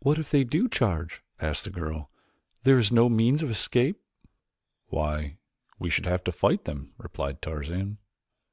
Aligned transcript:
"What 0.00 0.18
if 0.18 0.32
they 0.32 0.42
do 0.42 0.68
charge?" 0.68 1.22
asked 1.38 1.62
the 1.62 1.70
girl; 1.70 2.10
"there 2.64 2.76
is 2.76 2.90
no 2.90 3.08
means 3.08 3.40
of 3.40 3.52
escape." 3.52 4.00
"Why, 4.88 5.38
we 5.78 5.90
should 5.90 6.06
have 6.06 6.24
to 6.24 6.32
fight 6.32 6.64
them," 6.64 6.92
replied 6.98 7.40
Tarzan. 7.40 7.98